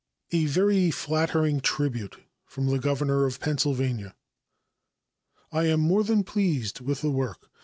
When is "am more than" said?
5.65-6.23